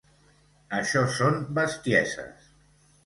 Això 0.77 1.03
són 1.17 1.37
bestieses! 1.59 2.51